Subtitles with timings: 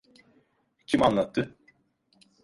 [0.85, 1.57] Kim anlattı?